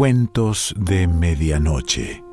Cuentos 0.00 0.74
de 0.78 1.06
Medianoche. 1.06 2.24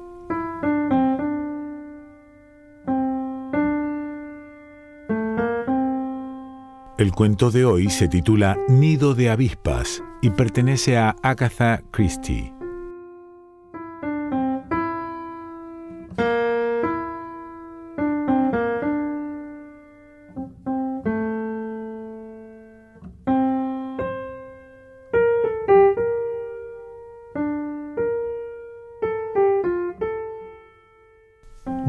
El 6.97 7.11
cuento 7.11 7.51
de 7.51 7.65
hoy 7.65 7.89
se 7.89 8.07
titula 8.07 8.55
Nido 8.69 9.15
de 9.15 9.31
avispas 9.31 10.01
y 10.21 10.29
pertenece 10.29 10.97
a 10.97 11.17
Agatha 11.21 11.83
Christie. 11.91 12.56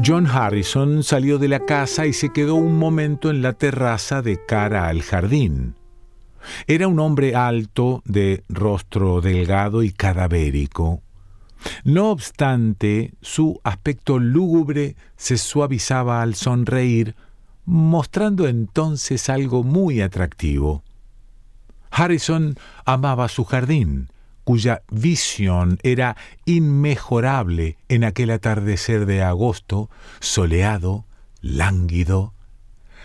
John 0.09 0.25
Harrison 0.25 1.03
salió 1.03 1.37
de 1.37 1.47
la 1.47 1.67
casa 1.67 2.07
y 2.07 2.13
se 2.13 2.29
quedó 2.29 2.55
un 2.55 2.79
momento 2.79 3.29
en 3.29 3.43
la 3.43 3.53
terraza 3.53 4.23
de 4.23 4.43
cara 4.43 4.87
al 4.87 5.03
jardín. 5.03 5.75
Era 6.65 6.87
un 6.87 6.99
hombre 6.99 7.35
alto, 7.35 8.01
de 8.05 8.43
rostro 8.49 9.21
delgado 9.21 9.83
y 9.83 9.91
cadavérico. 9.91 11.03
No 11.83 12.09
obstante, 12.09 13.13
su 13.21 13.61
aspecto 13.63 14.17
lúgubre 14.17 14.95
se 15.15 15.37
suavizaba 15.37 16.23
al 16.23 16.33
sonreír, 16.33 17.13
mostrando 17.65 18.47
entonces 18.47 19.29
algo 19.29 19.63
muy 19.63 20.01
atractivo. 20.01 20.81
Harrison 21.91 22.55
amaba 22.83 23.27
su 23.27 23.45
jardín, 23.45 24.09
cuya 24.49 24.81
visión 24.89 25.77
era 25.83 26.17
inmejorable 26.45 27.77
en 27.87 28.03
aquel 28.03 28.31
atardecer 28.31 29.05
de 29.05 29.21
agosto, 29.21 29.91
soleado, 30.21 31.05
lánguido. 31.39 32.33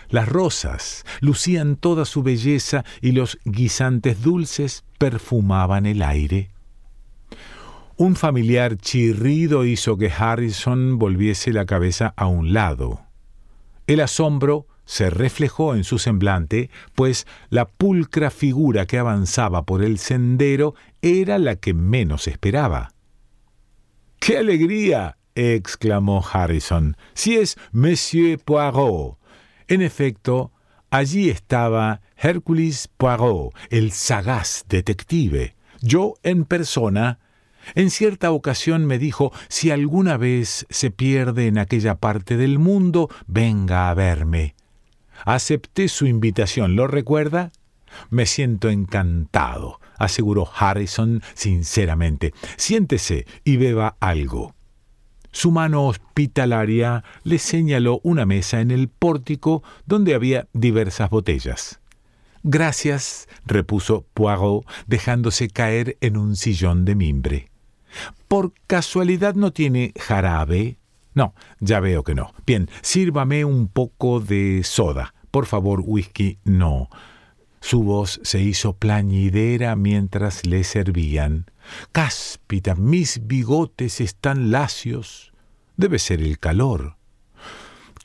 Las 0.09 0.27
rosas 0.27 1.05
lucían 1.19 1.75
toda 1.75 2.05
su 2.05 2.23
belleza 2.23 2.83
y 2.99 3.11
los 3.11 3.37
guisantes 3.45 4.23
dulces 4.23 4.85
perfumaban 4.97 5.85
el 5.85 6.01
aire. 6.01 6.49
Un 7.95 8.15
familiar 8.15 8.77
chirrido 8.77 9.65
hizo 9.65 9.97
que 9.97 10.11
Harrison 10.11 10.97
volviese 10.97 11.53
la 11.53 11.67
cabeza 11.67 12.15
a 12.17 12.25
un 12.25 12.53
lado. 12.53 13.01
El 13.85 13.99
asombro 13.99 14.65
se 14.85 15.09
reflejó 15.09 15.75
en 15.75 15.83
su 15.83 15.97
semblante, 15.97 16.69
pues 16.93 17.27
la 17.49 17.65
pulcra 17.65 18.29
figura 18.29 18.85
que 18.85 18.99
avanzaba 18.99 19.63
por 19.63 19.83
el 19.83 19.97
sendero 19.97 20.75
era 21.05 21.37
la 21.37 21.55
que 21.55 21.75
menos 21.75 22.27
esperaba. 22.27 22.89
¡Qué 24.19 24.39
alegría! 24.39 25.17
exclamó 25.35 26.25
Harrison. 26.25 26.97
Si 27.13 27.35
es 27.35 27.57
Monsieur 27.71 28.39
Poirot. 28.39 29.19
En 29.67 29.83
efecto, 29.83 30.51
allí 30.89 31.29
estaba 31.29 32.01
Hércules 32.17 32.89
Poirot, 32.97 33.53
el 33.69 33.91
sagaz 33.91 34.65
detective. 34.67 35.55
Yo 35.81 36.15
en 36.23 36.45
persona 36.45 37.19
en 37.75 37.91
cierta 37.91 38.31
ocasión 38.31 38.85
me 38.85 38.97
dijo, 38.97 39.31
si 39.47 39.69
alguna 39.69 40.17
vez 40.17 40.65
se 40.69 40.89
pierde 40.89 41.47
en 41.47 41.59
aquella 41.59 41.95
parte 41.95 42.37
del 42.37 42.57
mundo, 42.57 43.09
venga 43.27 43.89
a 43.89 43.93
verme. 43.93 44.55
Acepté 45.23 45.87
su 45.87 46.07
invitación, 46.07 46.75
¿lo 46.75 46.87
recuerda? 46.87 47.51
Me 48.09 48.25
siento 48.25 48.69
encantado, 48.69 49.79
aseguró 49.97 50.49
Harrison 50.55 51.21
sinceramente. 51.33 52.33
Siéntese 52.57 53.25
y 53.43 53.57
beba 53.57 53.97
algo. 53.99 54.55
Su 55.31 55.51
mano 55.51 55.85
hospitalaria 55.87 57.03
le 57.23 57.39
señaló 57.39 57.99
una 58.03 58.25
mesa 58.25 58.61
en 58.61 58.71
el 58.71 58.87
pórtico 58.87 59.63
donde 59.85 60.15
había 60.15 60.47
diversas 60.53 61.09
botellas. 61.09 61.81
Gracias, 62.43 63.27
repuso 63.45 64.05
Poirot, 64.13 64.65
dejándose 64.87 65.49
caer 65.49 65.97
en 65.99 66.15
un 66.15 66.35
sillón 66.35 66.85
de 66.85 66.95
mimbre. 66.95 67.49
¿Por 68.27 68.53
casualidad 68.67 69.35
no 69.35 69.51
tiene 69.51 69.93
jarabe? 69.99 70.77
No, 71.15 71.33
ya 71.59 71.79
veo 71.79 72.03
que 72.03 72.13
no. 72.15 72.33
Bien, 72.45 72.69
sírvame 72.81 73.45
un 73.45 73.67
poco 73.67 74.19
de 74.19 74.61
soda. 74.63 75.15
Por 75.31 75.47
favor, 75.47 75.81
whisky, 75.83 76.37
no. 76.43 76.89
Su 77.65 77.81
voz 77.81 78.19
se 78.21 78.41
hizo 78.41 78.73
plañidera 78.73 79.75
mientras 79.75 80.45
le 80.45 80.63
servían. 80.63 81.49
Cáspita, 81.91 82.75
mis 82.75 83.25
bigotes 83.25 84.01
están 84.01 84.51
lacios. 84.51 85.33
Debe 85.75 85.97
ser 85.97 86.21
el 86.21 86.37
calor. 86.37 86.95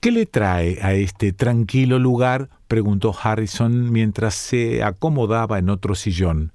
¿Qué 0.01 0.13
le 0.13 0.25
trae 0.25 0.79
a 0.81 0.95
este 0.95 1.35
tranquilo 1.35 1.99
lugar? 1.99 2.49
preguntó 2.69 3.15
Harrison 3.23 3.93
mientras 3.93 4.35
se 4.35 4.83
acomodaba 4.83 5.59
en 5.59 5.69
otro 5.69 5.95
sillón. 5.95 6.55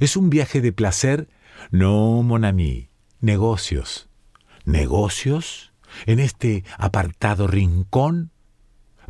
¿Es 0.00 0.16
un 0.16 0.30
viaje 0.30 0.62
de 0.62 0.72
placer? 0.72 1.28
No, 1.70 2.22
mon 2.22 2.46
ami. 2.46 2.88
Negocios. 3.20 4.08
¿Negocios? 4.64 5.74
¿En 6.06 6.20
este 6.20 6.64
apartado 6.78 7.48
rincón? 7.48 8.30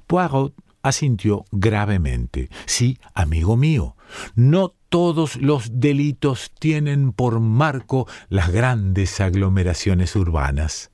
Poirot 0.09 0.53
asintió 0.89 1.45
gravemente. 1.53 2.49
Sí, 2.67 2.99
amigo 3.15 3.57
mío, 3.57 3.97
no 4.35 4.75
todos 4.89 5.37
los 5.37 5.81
delitos 5.81 6.53
tienen 6.59 7.13
por 7.13 7.41
marco 7.41 8.07
las 8.29 8.51
grandes 8.51 9.21
aglomeraciones 9.21 10.17
urbanas. 10.17 10.91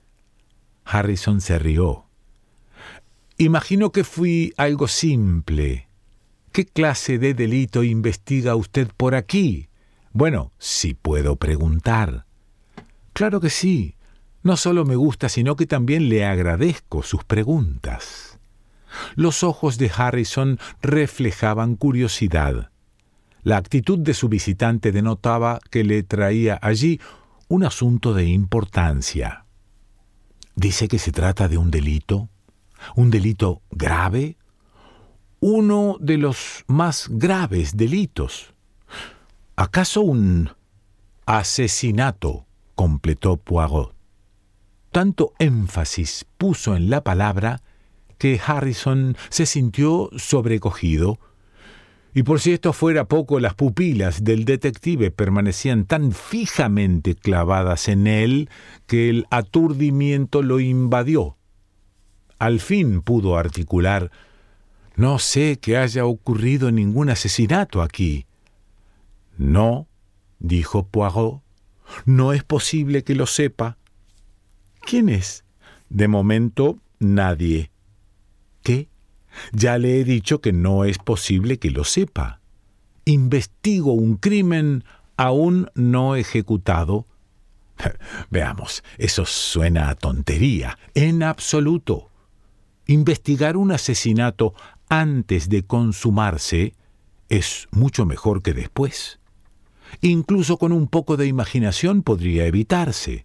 Harrison 0.84 1.40
se 1.40 1.58
rió. 1.58 2.06
Imagino 3.38 3.92
que 3.92 4.04
fui 4.04 4.52
algo 4.56 4.88
simple. 4.88 5.88
¿Qué 6.52 6.66
clase 6.66 7.18
de 7.18 7.34
delito 7.34 7.82
investiga 7.82 8.56
usted 8.56 8.88
por 8.96 9.14
aquí? 9.14 9.68
Bueno, 10.12 10.52
si 10.58 10.94
puedo 10.94 11.36
preguntar. 11.36 12.26
Claro 13.12 13.40
que 13.40 13.50
sí. 13.50 13.96
No 14.42 14.56
solo 14.56 14.84
me 14.84 14.96
gusta, 14.96 15.28
sino 15.28 15.56
que 15.56 15.66
también 15.66 16.08
le 16.08 16.24
agradezco 16.24 17.02
sus 17.02 17.24
preguntas. 17.24 18.31
Los 19.14 19.42
ojos 19.42 19.78
de 19.78 19.90
Harrison 19.94 20.58
reflejaban 20.80 21.76
curiosidad. 21.76 22.70
La 23.42 23.56
actitud 23.56 23.98
de 23.98 24.14
su 24.14 24.28
visitante 24.28 24.92
denotaba 24.92 25.58
que 25.70 25.84
le 25.84 26.02
traía 26.02 26.58
allí 26.62 27.00
un 27.48 27.64
asunto 27.64 28.14
de 28.14 28.26
importancia. 28.26 29.46
Dice 30.54 30.88
que 30.88 30.98
se 30.98 31.12
trata 31.12 31.48
de 31.48 31.58
un 31.58 31.70
delito, 31.70 32.28
un 32.94 33.10
delito 33.10 33.62
grave, 33.70 34.36
uno 35.40 35.96
de 36.00 36.18
los 36.18 36.64
más 36.68 37.08
graves 37.10 37.76
delitos. 37.76 38.54
¿Acaso 39.56 40.02
un 40.02 40.50
asesinato? 41.26 42.46
completó 42.74 43.36
Poirot. 43.36 43.94
Tanto 44.92 45.32
énfasis 45.38 46.26
puso 46.38 46.76
en 46.76 46.90
la 46.90 47.02
palabra 47.02 47.60
que 48.22 48.40
Harrison 48.46 49.16
se 49.30 49.46
sintió 49.46 50.08
sobrecogido, 50.16 51.18
y 52.14 52.22
por 52.22 52.38
si 52.38 52.52
esto 52.52 52.72
fuera 52.72 53.08
poco, 53.08 53.40
las 53.40 53.54
pupilas 53.54 54.22
del 54.22 54.44
detective 54.44 55.10
permanecían 55.10 55.86
tan 55.86 56.12
fijamente 56.12 57.16
clavadas 57.16 57.88
en 57.88 58.06
él 58.06 58.48
que 58.86 59.10
el 59.10 59.26
aturdimiento 59.32 60.42
lo 60.42 60.60
invadió. 60.60 61.36
Al 62.38 62.60
fin 62.60 63.02
pudo 63.02 63.36
articular 63.36 64.12
No 64.94 65.18
sé 65.18 65.58
que 65.60 65.76
haya 65.76 66.06
ocurrido 66.06 66.70
ningún 66.70 67.10
asesinato 67.10 67.82
aquí. 67.82 68.26
No, 69.36 69.88
dijo 70.38 70.86
Poirot, 70.86 71.42
no 72.04 72.32
es 72.32 72.44
posible 72.44 73.02
que 73.02 73.16
lo 73.16 73.26
sepa. 73.26 73.78
¿Quién 74.80 75.08
es? 75.08 75.44
De 75.88 76.06
momento, 76.06 76.78
nadie. 77.00 77.71
¿Qué? 78.62 78.88
Ya 79.52 79.78
le 79.78 80.00
he 80.00 80.04
dicho 80.04 80.40
que 80.40 80.52
no 80.52 80.84
es 80.84 80.98
posible 80.98 81.58
que 81.58 81.70
lo 81.70 81.84
sepa. 81.84 82.40
Investigo 83.04 83.92
un 83.92 84.16
crimen 84.16 84.84
aún 85.16 85.70
no 85.74 86.16
ejecutado. 86.16 87.06
Veamos, 88.30 88.84
eso 88.98 89.24
suena 89.24 89.88
a 89.88 89.94
tontería. 89.94 90.78
En 90.94 91.22
absoluto. 91.22 92.10
Investigar 92.86 93.56
un 93.56 93.72
asesinato 93.72 94.54
antes 94.88 95.48
de 95.48 95.64
consumarse 95.64 96.74
es 97.28 97.68
mucho 97.70 98.04
mejor 98.04 98.42
que 98.42 98.52
después. 98.52 99.18
Incluso 100.00 100.58
con 100.58 100.72
un 100.72 100.86
poco 100.86 101.16
de 101.16 101.26
imaginación 101.26 102.02
podría 102.02 102.46
evitarse. 102.46 103.24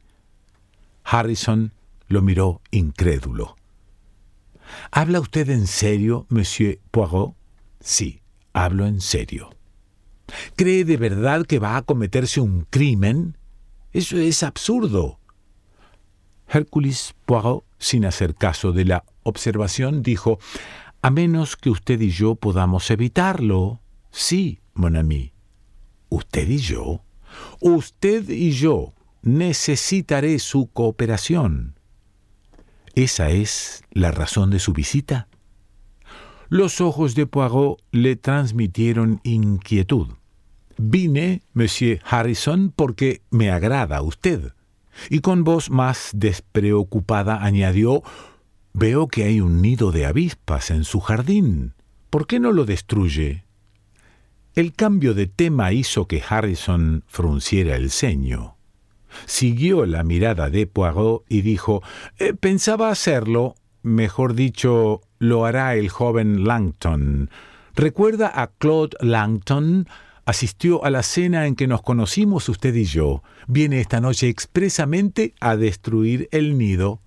Harrison 1.04 1.74
lo 2.07 2.22
miró 2.22 2.62
incrédulo. 2.72 3.56
¿Habla 4.92 5.19
usted 5.19 5.50
en 5.50 5.68
serio, 5.68 6.25
monsieur 6.30 6.80
Poirot? 6.92 7.36
Sí, 7.80 8.22
hablo 8.54 8.86
en 8.86 9.02
serio. 9.02 9.50
¿Cree 10.56 10.84
de 10.84 10.98
verdad 10.98 11.46
que 11.46 11.60
va 11.60 11.78
a 11.78 11.81
cometerse 11.81 12.42
un 12.42 12.66
crimen? 12.69 13.38
Eso 13.94 14.18
es 14.18 14.44
absurdo. 14.44 15.19
Hércules 16.50 17.16
Poirot, 17.25 17.66
sin 17.78 18.06
hacer 18.06 18.36
caso 18.36 18.72
de 18.72 18.86
la 18.86 19.06
observación, 19.24 20.02
dijo, 20.02 20.40
a 21.02 21.10
menos 21.10 21.56
que 21.56 21.69
usted 21.69 22.02
y 22.02 22.10
yo 22.10 22.36
podamos 22.36 22.90
evitarlo. 22.92 23.81
Sí, 24.12 24.60
mon 24.74 24.96
ami. 24.96 25.34
¿Usted 26.10 26.48
y 26.50 26.58
yo? 26.58 27.04
Usted 27.60 28.30
y 28.30 28.52
yo. 28.52 28.94
Necesitaré 29.22 30.40
su 30.40 30.68
cooperación. 30.68 31.77
¿Esa 32.98 33.30
es 33.30 33.84
la 33.92 34.10
razón 34.10 34.50
de 34.50 34.58
su 34.58 34.74
visita? 34.74 35.28
Los 36.50 36.82
ojos 36.82 37.14
de 37.14 37.28
Poirot 37.28 37.80
le 37.92 38.16
transmitieron 38.16 39.22
inquietud. 39.24 40.08
Vine, 40.80 41.44
Monsieur 41.54 42.02
Harrison, 42.04 42.74
porque 42.76 43.22
me 43.30 43.52
agrada 43.52 44.02
usted. 44.02 44.52
Y 45.12 45.20
con 45.20 45.44
voz 45.44 45.70
más 45.70 46.10
despreocupada 46.16 47.44
añadió 47.44 48.02
Veo 48.74 49.08
que 49.08 49.26
hay 49.26 49.42
un 49.42 49.62
nido 49.62 49.92
de 49.92 50.08
avispas 50.08 50.72
en 50.72 50.84
su 50.84 51.00
jardín. 51.00 51.76
¿Por 52.10 52.26
qué 52.26 52.40
no 52.40 52.52
lo 52.52 52.66
destruye? 52.66 53.46
El 54.56 54.74
cambio 54.74 55.14
de 55.14 55.28
tema 55.28 55.72
hizo 55.72 56.08
que 56.08 56.24
Harrison 56.28 57.04
frunciera 57.06 57.76
el 57.76 57.92
ceño. 57.92 58.56
Siguió 59.25 59.86
la 59.86 60.04
mirada 60.04 60.50
de 60.50 60.68
Poirot 60.68 61.24
y 61.30 61.42
dijo 61.42 61.81
eh, 62.18 62.33
Pensaba 62.33 62.89
hacerlo, 62.89 63.56
mejor 63.83 64.33
dicho, 64.33 65.01
lo 65.19 65.45
hará 65.45 65.75
el 65.75 65.89
joven 65.89 66.45
Langton. 66.45 67.30
¿Recuerda 67.75 68.31
a 68.33 68.48
Claude 68.48 68.98
Langton? 69.01 69.88
Asistió 70.25 70.83
a 70.83 70.89
la 70.89 71.04
cena 71.04 71.48
en 71.48 71.56
que 71.56 71.68
nos 71.68 71.81
conocimos 71.81 72.50
usted 72.50 72.75
y 72.75 72.83
yo. 72.83 73.24
Viene 73.48 73.80
esta 73.80 74.01
noche 74.01 74.27
expresamente 74.27 75.33
a 75.39 75.56
destruir 75.56 76.27
el 76.31 76.57
nido. 76.57 77.00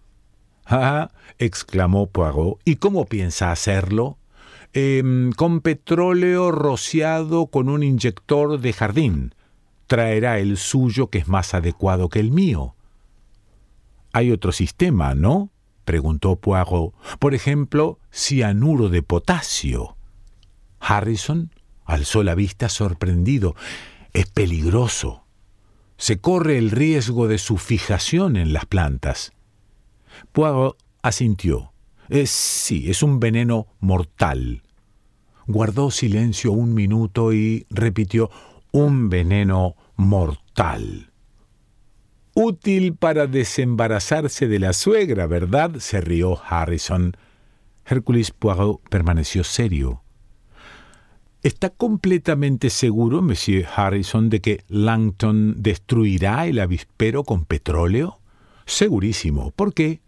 Ah, 0.64 1.10
exclamó 1.38 2.08
Poirot. 2.08 2.60
¿Y 2.64 2.76
cómo 2.76 3.06
piensa 3.06 3.50
hacerlo? 3.50 4.18
Em, 4.72 5.32
con 5.32 5.60
petróleo 5.60 6.52
rociado 6.52 7.48
con 7.48 7.68
un 7.68 7.82
inyector 7.82 8.60
de 8.60 8.72
jardín. 8.72 9.34
Traerá 9.90 10.38
el 10.38 10.56
suyo 10.56 11.10
que 11.10 11.18
es 11.18 11.26
más 11.26 11.52
adecuado 11.52 12.08
que 12.08 12.20
el 12.20 12.30
mío. 12.30 12.76
Hay 14.12 14.30
otro 14.30 14.52
sistema, 14.52 15.16
¿no? 15.16 15.50
preguntó 15.84 16.36
Poirot. 16.36 16.94
Por 17.18 17.34
ejemplo, 17.34 17.98
cianuro 18.12 18.88
de 18.88 19.02
potasio. 19.02 19.96
Harrison 20.78 21.50
alzó 21.84 22.22
la 22.22 22.36
vista 22.36 22.68
sorprendido. 22.68 23.56
Es 24.12 24.26
peligroso. 24.26 25.24
Se 25.96 26.20
corre 26.20 26.56
el 26.56 26.70
riesgo 26.70 27.26
de 27.26 27.38
su 27.38 27.56
fijación 27.56 28.36
en 28.36 28.52
las 28.52 28.66
plantas. 28.66 29.32
Poirot 30.30 30.78
asintió. 31.02 31.72
sí, 32.26 32.88
es 32.88 33.02
un 33.02 33.18
veneno 33.18 33.66
mortal. 33.80 34.62
Guardó 35.48 35.90
silencio 35.90 36.52
un 36.52 36.74
minuto 36.74 37.32
y 37.32 37.66
repitió 37.70 38.30
un 38.72 39.08
veneno 39.08 39.76
mortal. 39.96 41.10
Útil 42.34 42.94
para 42.94 43.26
desembarazarse 43.26 44.46
de 44.46 44.58
la 44.58 44.72
suegra, 44.72 45.26
¿verdad? 45.26 45.76
se 45.78 46.00
rió 46.00 46.40
Harrison. 46.42 47.16
Hércules 47.84 48.30
Poirot 48.30 48.80
permaneció 48.88 49.42
serio. 49.42 50.02
¿Está 51.42 51.70
completamente 51.70 52.68
seguro, 52.68 53.22
Monsieur 53.22 53.66
Harrison, 53.74 54.28
de 54.28 54.40
que 54.40 54.64
Langton 54.68 55.54
destruirá 55.56 56.46
el 56.46 56.58
avispero 56.58 57.24
con 57.24 57.46
petróleo? 57.46 58.20
Segurísimo. 58.66 59.50
¿Por 59.50 59.72
qué? 59.72 60.00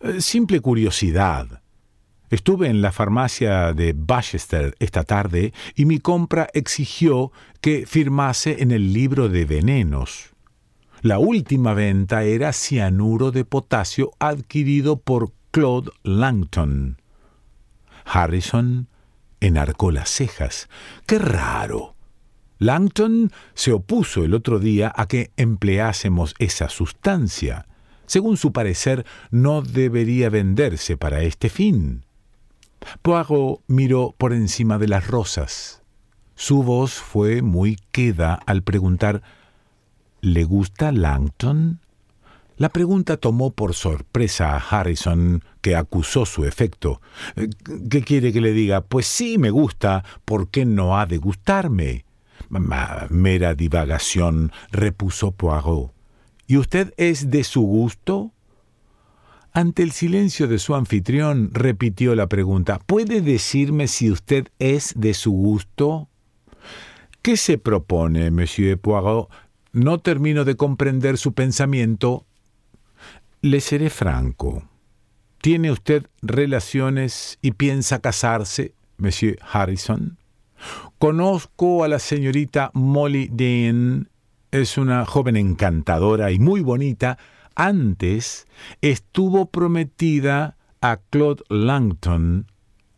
Eh, 0.00 0.20
simple 0.20 0.60
curiosidad. 0.60 1.60
Estuve 2.30 2.68
en 2.68 2.82
la 2.82 2.92
farmacia 2.92 3.72
de 3.72 3.94
Bachester 3.96 4.74
esta 4.78 5.04
tarde 5.04 5.52
y 5.74 5.84
mi 5.84 5.98
compra 5.98 6.48
exigió 6.54 7.32
que 7.64 7.86
firmase 7.86 8.62
en 8.62 8.72
el 8.72 8.92
libro 8.92 9.30
de 9.30 9.46
venenos. 9.46 10.34
La 11.00 11.18
última 11.18 11.72
venta 11.72 12.22
era 12.24 12.52
cianuro 12.52 13.30
de 13.30 13.46
potasio 13.46 14.10
adquirido 14.18 14.98
por 14.98 15.32
Claude 15.50 15.90
Langton. 16.02 17.00
Harrison 18.04 18.88
enarcó 19.40 19.92
las 19.92 20.10
cejas. 20.10 20.68
¡Qué 21.06 21.18
raro! 21.18 21.94
Langton 22.58 23.32
se 23.54 23.72
opuso 23.72 24.26
el 24.26 24.34
otro 24.34 24.58
día 24.58 24.92
a 24.94 25.08
que 25.08 25.30
empleásemos 25.38 26.34
esa 26.38 26.68
sustancia. 26.68 27.66
Según 28.04 28.36
su 28.36 28.52
parecer, 28.52 29.06
no 29.30 29.62
debería 29.62 30.28
venderse 30.28 30.98
para 30.98 31.22
este 31.22 31.48
fin. 31.48 32.04
Poirot 33.00 33.62
miró 33.68 34.14
por 34.18 34.34
encima 34.34 34.76
de 34.76 34.88
las 34.88 35.06
rosas. 35.06 35.80
Su 36.34 36.62
voz 36.62 36.94
fue 36.94 37.42
muy 37.42 37.78
queda 37.92 38.34
al 38.34 38.62
preguntar 38.62 39.22
¿Le 40.20 40.44
gusta 40.44 40.90
Langton? 40.90 41.80
La 42.56 42.68
pregunta 42.68 43.16
tomó 43.16 43.50
por 43.50 43.74
sorpresa 43.74 44.56
a 44.56 44.58
Harrison, 44.58 45.42
que 45.60 45.74
acusó 45.74 46.24
su 46.24 46.44
efecto. 46.44 47.00
Eh, 47.36 47.48
¿Qué 47.90 48.02
quiere 48.02 48.32
que 48.32 48.40
le 48.40 48.52
diga? 48.52 48.80
Pues 48.80 49.06
sí, 49.06 49.38
me 49.38 49.50
gusta. 49.50 50.04
¿Por 50.24 50.48
qué 50.48 50.64
no 50.64 50.98
ha 50.98 51.06
de 51.06 51.18
gustarme? 51.18 52.04
mera 53.10 53.54
divagación, 53.54 54.52
repuso 54.70 55.32
Poirot. 55.32 55.92
¿Y 56.46 56.58
usted 56.58 56.94
es 56.96 57.30
de 57.30 57.42
su 57.42 57.62
gusto? 57.62 58.32
Ante 59.52 59.82
el 59.82 59.92
silencio 59.92 60.46
de 60.46 60.58
su 60.58 60.74
anfitrión, 60.74 61.50
repitió 61.52 62.14
la 62.14 62.28
pregunta. 62.28 62.78
¿Puede 62.86 63.20
decirme 63.20 63.88
si 63.88 64.10
usted 64.10 64.48
es 64.58 64.94
de 64.96 65.14
su 65.14 65.32
gusto? 65.32 66.08
¿Qué 67.22 67.36
se 67.36 67.58
propone, 67.58 68.30
monsieur 68.30 68.78
Poirot? 68.78 69.30
No 69.72 69.98
termino 69.98 70.44
de 70.44 70.56
comprender 70.56 71.18
su 71.18 71.32
pensamiento 71.32 72.26
le 73.44 73.60
seré 73.60 73.90
franco. 73.90 74.64
¿Tiene 75.42 75.70
usted 75.70 76.06
relaciones 76.22 77.38
y 77.42 77.52
piensa 77.52 77.98
casarse, 77.98 78.72
Monsieur 78.96 79.38
Harrison? 79.42 80.16
Conozco 80.98 81.84
a 81.84 81.88
la 81.88 81.98
señorita 81.98 82.70
Molly 82.72 83.28
Dean. 83.30 84.08
Es 84.50 84.78
una 84.78 85.04
joven 85.04 85.36
encantadora 85.36 86.32
y 86.32 86.38
muy 86.38 86.62
bonita. 86.62 87.18
Antes 87.54 88.46
estuvo 88.80 89.50
prometida 89.50 90.56
a 90.80 91.00
Claude 91.10 91.44
Langton, 91.50 92.46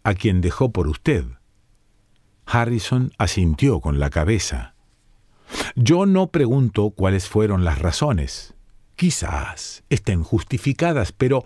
a 0.05 0.15
quien 0.15 0.41
dejó 0.43 0.71
por 0.71 0.87
usted. 0.87 1.25
Harrison 2.47 3.13
asintió 3.19 3.81
con 3.81 3.99
la 3.99 4.11
cabeza. 4.11 4.75
Yo 5.75 6.07
no 6.07 6.29
pregunto 6.29 6.91
cuáles 6.91 7.29
fueron 7.29 7.65
las 7.65 7.81
razones. 7.81 8.55
Quizás 8.95 9.85
estén 9.91 10.23
justificadas, 10.23 11.13
pero 11.13 11.45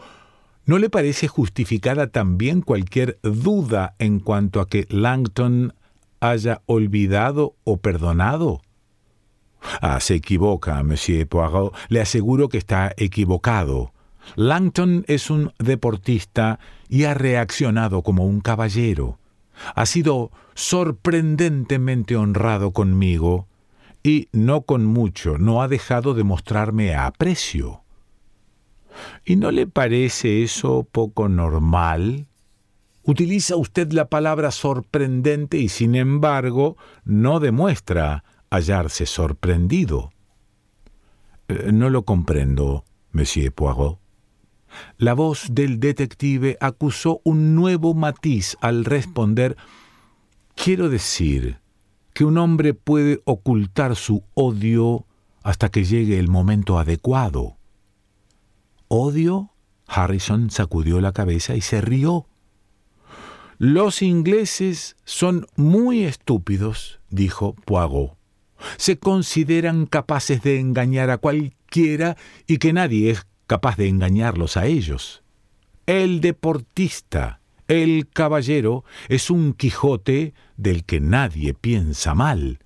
¿no 0.66 0.78
le 0.78 0.90
parece 0.90 1.26
justificada 1.26 2.06
también 2.08 2.60
cualquier 2.60 3.18
duda 3.22 3.94
en 3.98 4.20
cuanto 4.20 4.60
a 4.60 4.68
que 4.68 4.86
Langton 4.88 5.74
haya 6.20 6.62
olvidado 6.66 7.56
o 7.64 7.78
perdonado? 7.78 8.60
Ah, 9.80 10.00
se 10.00 10.14
equivoca, 10.14 10.82
Monsieur 10.82 11.26
Poirot. 11.26 11.74
Le 11.88 12.00
aseguro 12.00 12.48
que 12.48 12.58
está 12.58 12.92
equivocado. 12.96 13.92
Langton 14.36 15.04
es 15.08 15.30
un 15.30 15.52
deportista 15.58 16.60
y 16.88 17.04
ha 17.04 17.14
reaccionado 17.14 18.02
como 18.02 18.26
un 18.26 18.40
caballero. 18.40 19.19
Ha 19.74 19.86
sido 19.86 20.30
sorprendentemente 20.54 22.16
honrado 22.16 22.72
conmigo 22.72 23.48
y 24.02 24.28
no 24.32 24.62
con 24.62 24.84
mucho, 24.86 25.38
no 25.38 25.62
ha 25.62 25.68
dejado 25.68 26.14
de 26.14 26.24
mostrarme 26.24 26.94
aprecio. 26.94 27.82
¿Y 29.24 29.36
no 29.36 29.50
le 29.50 29.66
parece 29.66 30.42
eso 30.42 30.86
poco 30.90 31.28
normal? 31.28 32.26
Utiliza 33.02 33.56
usted 33.56 33.92
la 33.92 34.08
palabra 34.08 34.50
sorprendente 34.50 35.58
y 35.58 35.68
sin 35.68 35.94
embargo 35.94 36.76
no 37.04 37.40
demuestra 37.40 38.24
hallarse 38.50 39.06
sorprendido. 39.06 40.12
Eh, 41.48 41.70
no 41.72 41.90
lo 41.90 42.04
comprendo, 42.04 42.84
monsieur 43.12 43.52
Poirot. 43.52 43.99
La 44.98 45.14
voz 45.14 45.48
del 45.50 45.80
detective 45.80 46.56
acusó 46.60 47.20
un 47.24 47.54
nuevo 47.54 47.94
matiz 47.94 48.56
al 48.60 48.84
responder 48.84 49.56
Quiero 50.54 50.90
decir, 50.90 51.58
que 52.12 52.24
un 52.24 52.36
hombre 52.36 52.74
puede 52.74 53.22
ocultar 53.24 53.96
su 53.96 54.24
odio 54.34 55.06
hasta 55.42 55.70
que 55.70 55.84
llegue 55.84 56.18
el 56.18 56.28
momento 56.28 56.78
adecuado. 56.78 57.56
¿Odio? 58.88 59.52
Harrison 59.86 60.50
sacudió 60.50 61.00
la 61.00 61.12
cabeza 61.12 61.56
y 61.56 61.62
se 61.62 61.80
rió. 61.80 62.26
Los 63.56 64.02
ingleses 64.02 64.96
son 65.04 65.46
muy 65.56 66.04
estúpidos, 66.04 67.00
dijo 67.08 67.54
Poirot. 67.64 68.16
Se 68.76 68.98
consideran 68.98 69.86
capaces 69.86 70.42
de 70.42 70.60
engañar 70.60 71.08
a 71.08 71.18
cualquier 71.18 71.56
cualquiera 71.70 72.16
y 72.46 72.58
que 72.58 72.72
nadie 72.72 73.10
es 73.10 73.26
capaz 73.50 73.76
de 73.76 73.88
engañarlos 73.88 74.56
a 74.56 74.66
ellos. 74.66 75.24
El 75.84 76.20
deportista, 76.20 77.40
el 77.66 78.08
caballero, 78.08 78.84
es 79.08 79.28
un 79.28 79.54
Quijote 79.54 80.34
del 80.56 80.84
que 80.84 81.00
nadie 81.00 81.52
piensa 81.52 82.14
mal. 82.14 82.60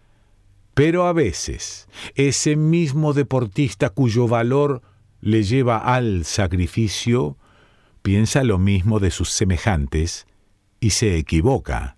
Pero 0.75 1.07
a 1.07 1.15
veces, 1.15 1.89
ese 2.17 2.57
mismo 2.57 3.15
deportista 3.15 3.89
cuyo 3.89 4.29
valor 4.29 4.83
le 5.23 5.43
lleva 5.43 5.79
al 5.79 6.27
sacrificio, 6.27 7.39
piensa 8.03 8.45
lo 8.45 8.59
mismo 8.59 9.01
de 9.01 9.11
sus 9.11 9.31
semejantes 9.31 10.27
y 10.81 10.91
se 10.91 11.17
equivoca. 11.17 11.97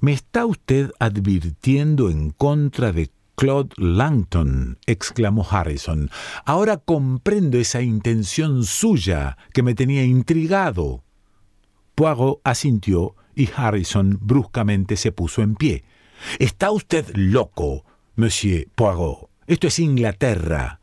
¿Me 0.00 0.14
está 0.14 0.46
usted 0.46 0.90
advirtiendo 0.98 2.08
en 2.08 2.30
contra 2.30 2.92
de 2.92 3.10
Claude 3.36 3.74
Langton? 3.76 4.78
exclamó 4.86 5.46
Harrison. 5.48 6.10
Ahora 6.46 6.78
comprendo 6.78 7.58
esa 7.58 7.82
intención 7.82 8.64
suya 8.64 9.36
que 9.52 9.62
me 9.62 9.74
tenía 9.74 10.04
intrigado. 10.04 11.04
Poirot 11.94 12.40
asintió 12.44 13.14
y 13.34 13.48
Harrison 13.54 14.18
bruscamente 14.20 14.96
se 14.96 15.12
puso 15.12 15.42
en 15.42 15.54
pie. 15.54 15.84
Está 16.38 16.70
usted 16.70 17.14
loco, 17.14 17.84
monsieur 18.16 18.68
Poirot. 18.74 19.28
Esto 19.46 19.66
es 19.68 19.78
Inglaterra. 19.78 20.80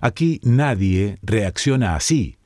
Aquí 0.00 0.40
nadie 0.44 1.18
reacciona 1.22 1.96
así. 1.96 2.38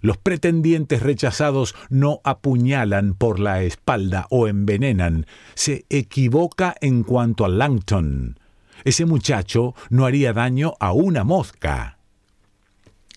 Los 0.00 0.16
pretendientes 0.18 1.02
rechazados 1.02 1.74
no 1.88 2.20
apuñalan 2.24 3.14
por 3.14 3.38
la 3.38 3.62
espalda 3.62 4.26
o 4.30 4.48
envenenan. 4.48 5.26
Se 5.54 5.84
equivoca 5.88 6.74
en 6.80 7.02
cuanto 7.04 7.44
a 7.44 7.48
Langton. 7.48 8.38
Ese 8.84 9.06
muchacho 9.06 9.74
no 9.90 10.06
haría 10.06 10.32
daño 10.32 10.74
a 10.80 10.92
una 10.92 11.24
mosca. 11.24 11.98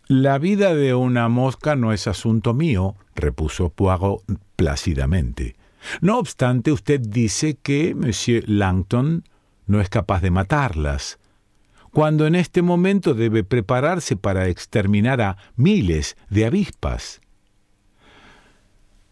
La 0.08 0.38
vida 0.38 0.74
de 0.74 0.96
una 0.96 1.28
mosca 1.28 1.76
no 1.76 1.92
es 1.94 2.08
asunto 2.08 2.54
mío, 2.54 2.96
repuso 3.16 3.70
Poirot 3.70 4.24
plácidamente. 4.56 5.56
No 6.02 6.18
obstante, 6.18 6.72
usted 6.72 7.02
dice 7.02 7.58
que 7.62 7.94
Monsieur 7.94 8.48
Langton 8.48 9.24
no 9.66 9.82
es 9.82 9.90
capaz 9.90 10.22
de 10.22 10.32
matarlas 10.32 11.20
cuando 11.98 12.28
en 12.28 12.36
este 12.36 12.62
momento 12.62 13.16
debe 13.16 13.44
prepararse 13.44 14.16
para 14.16 14.50
exterminar 14.50 15.20
a 15.20 15.38
miles 15.56 16.16
de 16.30 16.46
avispas. 16.46 17.22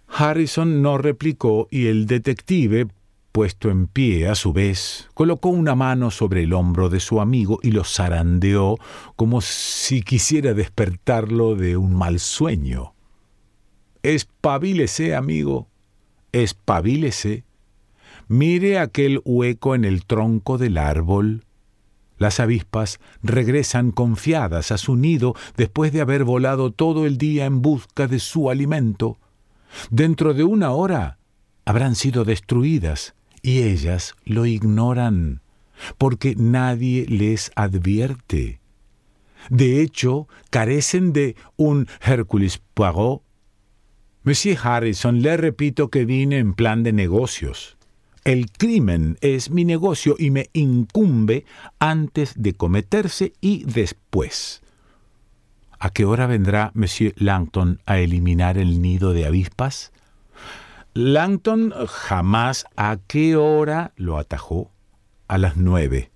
Harrison 0.08 0.84
no 0.84 1.00
replicó 1.00 1.68
y 1.72 1.88
el 1.88 2.06
detective, 2.06 2.88
puesto 3.36 3.70
en 3.70 3.88
pie 3.88 4.30
a 4.30 4.36
su 4.36 4.54
vez, 4.54 5.10
colocó 5.14 5.50
una 5.50 5.76
mano 5.76 6.10
sobre 6.10 6.44
el 6.44 6.54
hombro 6.54 6.88
de 6.88 7.02
su 7.02 7.20
amigo 7.20 7.60
y 7.62 7.72
lo 7.72 7.84
zarandeó 7.84 8.78
como 9.18 9.42
si 9.42 10.04
quisiera 10.04 10.54
despertarlo 10.54 11.56
de 11.56 11.76
un 11.76 11.94
mal 11.94 12.22
sueño. 12.22 12.94
Espabilese, 14.04 15.16
amigo, 15.16 15.68
espabilese. 16.32 17.44
Mire 18.30 18.80
aquel 18.80 19.22
hueco 19.26 19.76
en 19.76 19.84
el 19.84 20.06
tronco 20.06 20.58
del 20.58 20.78
árbol 20.78 21.44
las 22.18 22.40
avispas 22.40 23.02
regresan 23.22 23.92
confiadas 23.92 24.72
a 24.72 24.78
su 24.78 24.96
nido 24.96 25.36
después 25.58 25.92
de 25.92 26.00
haber 26.00 26.24
volado 26.24 26.72
todo 26.72 27.06
el 27.06 27.18
día 27.18 27.44
en 27.44 27.62
busca 27.62 28.08
de 28.08 28.20
su 28.20 28.50
alimento. 28.50 29.18
Dentro 29.90 30.34
de 30.34 30.46
una 30.46 30.72
hora 30.72 31.18
habrán 31.66 31.96
sido 31.96 32.24
destruidas 32.24 33.14
y 33.46 33.62
ellas 33.62 34.16
lo 34.26 34.48
ignoran, 34.48 35.42
porque 36.00 36.34
nadie 36.36 37.06
les 37.08 37.52
advierte. 37.56 38.60
De 39.52 39.84
hecho, 39.84 40.28
carecen 40.50 41.14
de 41.14 41.36
un 41.56 41.88
Hércules 42.02 42.60
Poirot. 42.74 43.22
Monsieur 44.24 44.58
Harrison, 44.64 45.22
le 45.22 45.38
repito 45.38 45.90
que 45.92 46.06
vine 46.06 46.40
en 46.40 46.56
plan 46.56 46.82
de 46.82 46.92
negocios. 46.92 47.78
El 48.24 48.50
crimen 48.50 49.20
es 49.22 49.52
mi 49.52 49.64
negocio 49.64 50.16
y 50.18 50.32
me 50.32 50.50
incumbe 50.54 51.46
antes 51.78 52.34
de 52.36 52.54
cometerse 52.54 53.34
y 53.42 53.64
después. 53.66 54.64
¿A 55.78 55.92
qué 55.92 56.06
hora 56.06 56.26
vendrá 56.26 56.72
Monsieur 56.74 57.14
Langton 57.18 57.80
a 57.86 58.00
eliminar 58.00 58.58
el 58.58 58.82
nido 58.82 59.14
de 59.14 59.28
avispas? 59.28 59.92
Langton 60.98 61.74
jamás 61.90 62.66
a 62.78 62.98
qué 63.06 63.36
hora 63.36 63.92
lo 63.98 64.18
atajó. 64.18 64.72
A 65.28 65.38
las 65.38 65.58
nueve. 65.58 66.10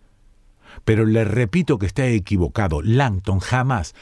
Pero 0.86 1.06
le 1.06 1.26
repito 1.26 1.78
que 1.78 1.86
está 1.86 2.08
equivocado. 2.08 2.82
Langton 2.82 3.40
jamás. 3.40 3.94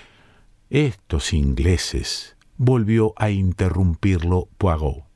Estos 0.69 1.33
ingleses. 1.33 2.35
volvió 2.57 3.13
a 3.17 3.31
interrumpirlo 3.31 4.49
Poirot 4.59 5.07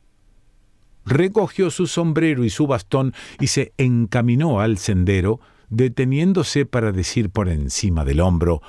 recogió 1.05 1.69
su 1.69 1.87
sombrero 1.87 2.43
y 2.43 2.49
su 2.49 2.67
bastón 2.67 3.13
y 3.39 3.47
se 3.47 3.73
encaminó 3.77 4.61
al 4.61 4.77
sendero, 4.77 5.39
deteniéndose 5.69 6.65
para 6.65 6.91
decir 6.91 7.29
por 7.29 7.49
encima 7.49 8.05
del 8.05 8.19
hombro 8.19 8.61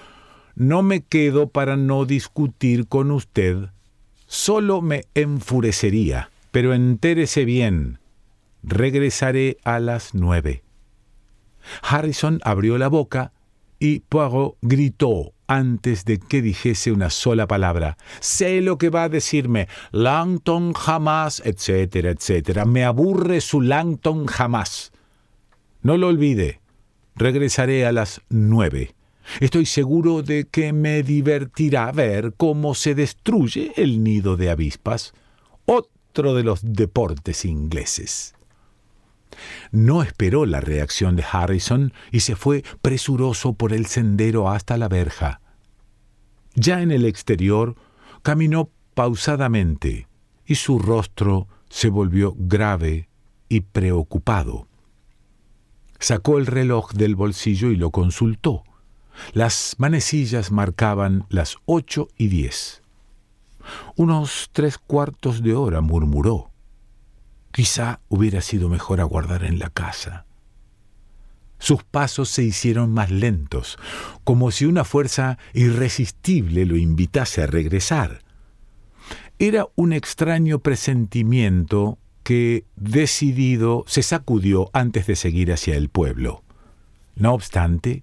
No 0.54 0.82
me 0.82 1.02
quedo 1.02 1.48
para 1.48 1.76
no 1.76 2.04
discutir 2.04 2.86
con 2.86 3.10
usted. 3.10 3.70
Solo 4.26 4.80
me 4.80 5.04
enfurecería. 5.14 6.31
Pero 6.52 6.74
entérese 6.74 7.44
bien. 7.44 7.98
Regresaré 8.62 9.56
a 9.64 9.80
las 9.80 10.14
nueve. 10.14 10.62
Harrison 11.82 12.40
abrió 12.44 12.78
la 12.78 12.88
boca 12.88 13.32
y 13.80 14.00
Poirot 14.00 14.56
gritó 14.62 15.32
antes 15.48 16.04
de 16.04 16.18
que 16.18 16.40
dijese 16.40 16.92
una 16.92 17.10
sola 17.10 17.48
palabra. 17.48 17.96
Sé 18.20 18.60
lo 18.60 18.78
que 18.78 18.90
va 18.90 19.04
a 19.04 19.08
decirme. 19.08 19.66
Langton 19.90 20.72
jamás, 20.72 21.42
etcétera, 21.44 22.10
etcétera. 22.10 22.64
Me 22.64 22.84
aburre 22.84 23.40
su 23.40 23.60
Langton 23.60 24.26
jamás. 24.26 24.92
No 25.82 25.96
lo 25.96 26.08
olvide. 26.08 26.60
Regresaré 27.16 27.86
a 27.86 27.92
las 27.92 28.20
nueve. 28.28 28.94
Estoy 29.40 29.66
seguro 29.66 30.22
de 30.22 30.44
que 30.44 30.72
me 30.72 31.02
divertirá 31.02 31.90
ver 31.92 32.34
cómo 32.36 32.74
se 32.74 32.94
destruye 32.94 33.72
el 33.76 34.02
nido 34.02 34.36
de 34.36 34.50
avispas, 34.50 35.12
de 36.12 36.42
los 36.42 36.60
deportes 36.62 37.44
ingleses. 37.44 38.34
No 39.70 40.02
esperó 40.02 40.44
la 40.44 40.60
reacción 40.60 41.16
de 41.16 41.24
Harrison 41.30 41.92
y 42.10 42.20
se 42.20 42.36
fue 42.36 42.62
presuroso 42.82 43.54
por 43.54 43.72
el 43.72 43.86
sendero 43.86 44.50
hasta 44.50 44.76
la 44.76 44.88
verja. 44.88 45.40
Ya 46.54 46.82
en 46.82 46.90
el 46.90 47.06
exterior, 47.06 47.76
caminó 48.22 48.70
pausadamente 48.94 50.06
y 50.44 50.56
su 50.56 50.78
rostro 50.78 51.48
se 51.70 51.88
volvió 51.88 52.34
grave 52.36 53.08
y 53.48 53.60
preocupado. 53.60 54.68
Sacó 55.98 56.38
el 56.38 56.46
reloj 56.46 56.92
del 56.92 57.16
bolsillo 57.16 57.70
y 57.70 57.76
lo 57.76 57.90
consultó. 57.90 58.64
Las 59.32 59.76
manecillas 59.78 60.50
marcaban 60.50 61.26
las 61.30 61.56
ocho 61.64 62.08
y 62.18 62.28
diez. 62.28 62.81
Unos 64.02 64.50
tres 64.50 64.78
cuartos 64.78 65.44
de 65.44 65.54
hora, 65.54 65.80
murmuró. 65.80 66.50
Quizá 67.52 68.00
hubiera 68.08 68.40
sido 68.40 68.68
mejor 68.68 69.00
aguardar 69.00 69.44
en 69.44 69.60
la 69.60 69.70
casa. 69.70 70.26
Sus 71.60 71.84
pasos 71.84 72.28
se 72.28 72.42
hicieron 72.42 72.92
más 72.92 73.12
lentos, 73.12 73.78
como 74.24 74.50
si 74.50 74.64
una 74.64 74.82
fuerza 74.82 75.38
irresistible 75.54 76.66
lo 76.66 76.76
invitase 76.76 77.44
a 77.44 77.46
regresar. 77.46 78.24
Era 79.38 79.68
un 79.76 79.92
extraño 79.92 80.58
presentimiento 80.58 81.96
que, 82.24 82.64
decidido, 82.74 83.84
se 83.86 84.02
sacudió 84.02 84.68
antes 84.72 85.06
de 85.06 85.14
seguir 85.14 85.52
hacia 85.52 85.76
el 85.76 85.90
pueblo. 85.90 86.42
No 87.14 87.34
obstante, 87.34 88.02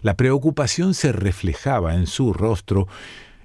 la 0.00 0.16
preocupación 0.16 0.94
se 0.94 1.10
reflejaba 1.10 1.96
en 1.96 2.06
su 2.06 2.32
rostro 2.32 2.86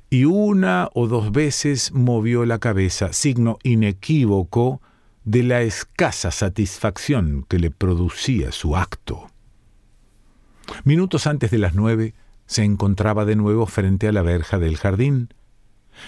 y 0.10 0.26
una 0.26 0.90
o 0.94 1.08
dos 1.08 1.32
veces 1.32 1.92
movió 1.94 2.46
la 2.46 2.60
cabeza, 2.60 3.14
signo 3.14 3.60
inequívoco 3.64 4.82
de 5.24 5.44
la 5.44 5.62
escasa 5.62 6.32
satisfacción 6.32 7.46
que 7.48 7.60
le 7.60 7.70
producía 7.70 8.52
su 8.52 8.76
acto. 8.76 9.30
Minutos 10.84 11.28
antes 11.28 11.52
de 11.52 11.60
las 11.60 11.76
nueve 11.76 12.14
se 12.46 12.64
encontraba 12.64 13.26
de 13.26 13.36
nuevo 13.36 13.68
frente 13.68 14.08
a 14.08 14.12
la 14.12 14.24
verja 14.24 14.58
del 14.58 14.78
jardín. 14.78 15.30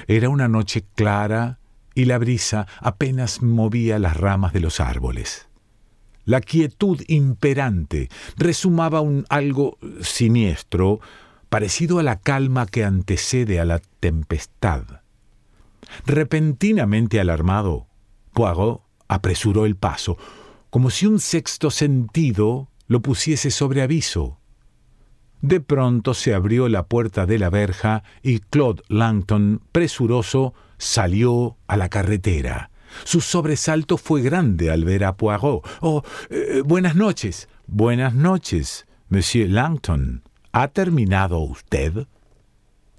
Era 0.07 0.29
una 0.29 0.47
noche 0.47 0.83
clara 0.95 1.59
y 1.93 2.05
la 2.05 2.17
brisa 2.17 2.67
apenas 2.79 3.43
movía 3.43 3.99
las 3.99 4.17
ramas 4.17 4.53
de 4.53 4.61
los 4.61 4.79
árboles. 4.79 5.47
La 6.25 6.41
quietud 6.41 7.01
imperante 7.07 8.09
resumaba 8.37 9.01
un 9.01 9.25
algo 9.29 9.77
siniestro, 10.01 10.99
parecido 11.51 11.99
a 11.99 12.03
la 12.03 12.17
calma 12.17 12.65
que 12.65 12.85
antecede 12.85 13.59
a 13.59 13.65
la 13.65 13.79
tempestad. 13.99 14.83
Repentinamente 16.05 17.19
alarmado, 17.19 17.87
Poirot 18.31 18.83
apresuró 19.09 19.65
el 19.65 19.75
paso, 19.75 20.17
como 20.69 20.89
si 20.89 21.07
un 21.07 21.19
sexto 21.19 21.69
sentido 21.69 22.69
lo 22.87 23.01
pusiese 23.01 23.51
sobre 23.51 23.81
aviso. 23.81 24.39
De 25.41 25.59
pronto 25.59 26.13
se 26.13 26.33
abrió 26.33 26.69
la 26.69 26.85
puerta 26.85 27.25
de 27.25 27.37
la 27.37 27.49
verja 27.49 28.03
y 28.23 28.39
Claude 28.39 28.83
Langton, 28.87 29.61
presuroso, 29.73 30.53
salió 30.77 31.57
a 31.67 31.75
la 31.75 31.89
carretera. 31.89 32.71
Su 33.03 33.19
sobresalto 33.19 33.97
fue 33.97 34.21
grande 34.21 34.71
al 34.71 34.85
ver 34.85 35.03
a 35.03 35.17
Poirot. 35.17 35.67
Oh, 35.81 36.01
eh, 36.29 36.61
buenas 36.63 36.95
noches. 36.95 37.49
Buenas 37.67 38.13
noches, 38.13 38.87
Monsieur 39.09 39.49
Langton. 39.49 40.23
¿Ha 40.53 40.67
terminado 40.67 41.39
usted? 41.39 42.07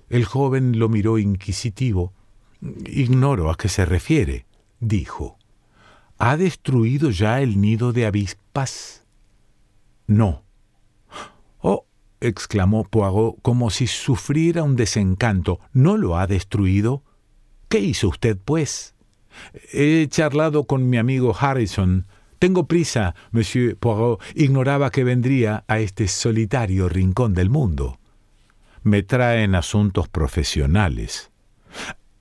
El 0.09 0.25
joven 0.25 0.79
lo 0.79 0.89
miró 0.89 1.19
inquisitivo. 1.19 2.13
Ignoro 2.87 3.51
a 3.51 3.57
qué 3.57 3.69
se 3.69 3.85
refiere, 3.85 4.47
dijo. 4.81 5.37
¿Ha 6.19 6.37
destruido 6.37 7.11
ya 7.11 7.41
el 7.41 7.61
nido 7.61 7.93
de 7.93 8.07
avispas? 8.07 9.05
No. 10.07 10.43
Oh, 11.61 11.85
exclamó 12.21 12.85
Poirot 12.85 13.37
como 13.43 13.71
si 13.71 13.87
sufriera 13.87 14.63
un 14.63 14.77
desencanto. 14.77 15.61
¿No 15.73 15.97
lo 15.97 16.17
ha 16.17 16.27
destruido? 16.27 17.03
¿Qué 17.69 17.81
hizo 17.81 18.09
usted, 18.09 18.39
pues? 18.43 18.95
He 19.73 20.07
charlado 20.09 20.65
con 20.65 20.89
mi 20.89 20.97
amigo 20.97 21.35
Harrison. 21.39 22.07
Tengo 22.43 22.67
prisa, 22.67 23.15
monsieur 23.31 23.77
Poirot. 23.77 24.21
Ignoraba 24.35 24.91
que 24.91 25.05
vendría 25.05 25.63
a 25.69 25.79
este 25.79 26.09
solitario 26.09 26.89
rincón 26.89 27.35
del 27.35 27.51
mundo. 27.51 28.01
Me 28.83 29.05
traen 29.05 29.55
asuntos 29.55 30.09
profesionales. 30.09 31.31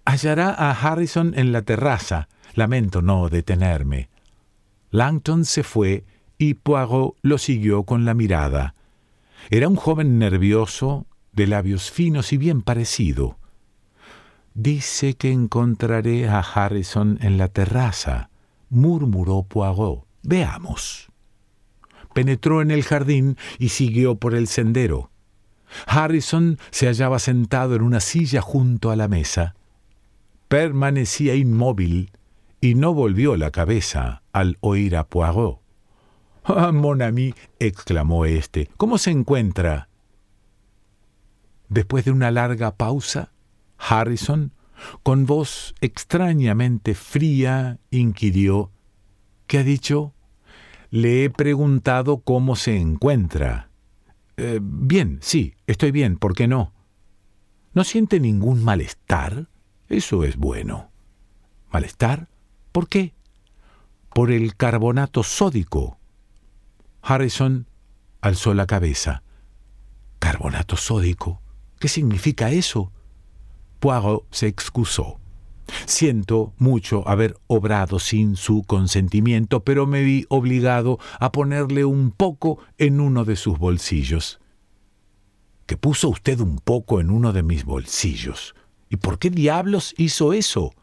Hallará 0.05 0.51
a 0.51 0.73
Harrison 0.73 1.33
en 1.35 1.51
la 1.51 1.63
terraza. 1.63 2.29
Lamento 2.53 3.01
no 3.01 3.29
detenerme. 3.29 4.09
Langton 4.91 5.43
se 5.43 5.63
fue 5.63 6.05
y 6.37 6.53
Poirot 6.53 7.15
lo 7.23 7.39
siguió 7.39 7.81
con 7.81 8.05
la 8.05 8.13
mirada. 8.13 8.75
Era 9.49 9.67
un 9.67 9.75
joven 9.75 10.19
nervioso, 10.19 11.07
de 11.31 11.47
labios 11.47 11.89
finos 11.89 12.31
y 12.31 12.37
bien 12.37 12.61
parecido. 12.61 13.39
Dice 14.53 15.15
que 15.15 15.31
encontraré 15.31 16.29
a 16.29 16.41
Harrison 16.41 17.17
en 17.23 17.39
la 17.39 17.47
terraza, 17.47 18.29
murmuró 18.69 19.41
Poirot. 19.41 20.10
Veamos. 20.23 21.09
Penetró 22.13 22.61
en 22.61 22.71
el 22.71 22.83
jardín 22.83 23.37
y 23.57 23.69
siguió 23.69 24.15
por 24.15 24.35
el 24.35 24.47
sendero. 24.47 25.11
Harrison 25.87 26.59
se 26.69 26.87
hallaba 26.87 27.19
sentado 27.19 27.75
en 27.75 27.81
una 27.81 27.99
silla 28.01 28.41
junto 28.41 28.91
a 28.91 28.95
la 28.95 29.07
mesa. 29.07 29.55
Permanecía 30.47 31.35
inmóvil 31.35 32.11
y 32.59 32.75
no 32.75 32.93
volvió 32.93 33.37
la 33.37 33.51
cabeza 33.51 34.21
al 34.33 34.57
oír 34.59 34.95
a 34.97 35.07
Poirot. 35.07 35.61
Ah, 36.43 36.71
mon 36.71 37.01
ami, 37.01 37.33
exclamó 37.59 38.25
éste, 38.25 38.69
¿cómo 38.77 38.97
se 38.97 39.11
encuentra? 39.11 39.89
Después 41.69 42.03
de 42.03 42.11
una 42.11 42.31
larga 42.31 42.75
pausa, 42.75 43.31
Harrison, 43.77 44.51
con 45.03 45.25
voz 45.25 45.73
extrañamente 45.81 46.95
fría, 46.95 47.79
inquirió 47.91 48.71
¿Qué 49.51 49.57
ha 49.57 49.63
dicho? 49.65 50.13
Le 50.91 51.25
he 51.25 51.29
preguntado 51.29 52.21
cómo 52.21 52.55
se 52.55 52.77
encuentra. 52.77 53.69
Eh, 54.37 54.61
bien, 54.61 55.19
sí, 55.21 55.55
estoy 55.67 55.91
bien, 55.91 56.15
¿por 56.15 56.35
qué 56.35 56.47
no? 56.47 56.71
¿No 57.73 57.83
siente 57.83 58.21
ningún 58.21 58.63
malestar? 58.63 59.49
Eso 59.89 60.23
es 60.23 60.37
bueno. 60.37 60.89
¿Malestar? 61.69 62.29
¿Por 62.71 62.87
qué? 62.87 63.13
Por 64.13 64.31
el 64.31 64.55
carbonato 64.55 65.21
sódico. 65.21 65.99
Harrison 67.01 67.67
alzó 68.21 68.53
la 68.53 68.67
cabeza. 68.67 69.21
¿Carbonato 70.19 70.77
sódico? 70.77 71.41
¿Qué 71.77 71.89
significa 71.89 72.51
eso? 72.51 72.93
Poirot 73.81 74.25
se 74.31 74.47
excusó. 74.47 75.19
Siento 75.85 76.53
mucho 76.57 77.07
haber 77.07 77.37
obrado 77.47 77.99
sin 77.99 78.35
su 78.35 78.63
consentimiento, 78.63 79.63
pero 79.63 79.87
me 79.87 80.03
vi 80.03 80.25
obligado 80.29 80.99
a 81.19 81.31
ponerle 81.31 81.85
un 81.85 82.11
poco 82.11 82.59
en 82.77 82.99
uno 82.99 83.25
de 83.25 83.35
sus 83.35 83.57
bolsillos. 83.57 84.39
¿Que 85.65 85.77
puso 85.77 86.09
usted 86.09 86.39
un 86.39 86.57
poco 86.57 86.99
en 86.99 87.09
uno 87.09 87.33
de 87.33 87.43
mis 87.43 87.63
bolsillos? 87.63 88.55
¿Y 88.89 88.97
por 88.97 89.19
qué 89.19 89.29
diablos 89.29 89.93
hizo 89.97 90.33
eso? 90.33 90.73